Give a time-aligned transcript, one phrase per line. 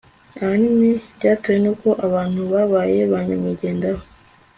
[0.41, 4.01] ahanini byatewe n uko abantu babaye ba nyamwigendaho